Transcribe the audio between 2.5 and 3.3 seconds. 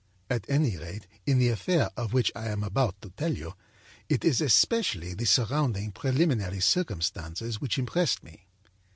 about to